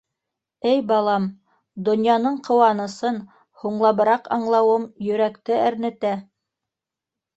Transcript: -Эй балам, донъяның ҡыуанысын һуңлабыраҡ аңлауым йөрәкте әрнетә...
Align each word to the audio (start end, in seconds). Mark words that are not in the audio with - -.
-Эй 0.69 0.79
балам, 0.91 1.25
донъяның 1.89 2.39
ҡыуанысын 2.47 3.19
һуңлабыраҡ 3.65 4.33
аңлауым 4.39 4.89
йөрәкте 5.09 5.61
әрнетә... 5.71 6.19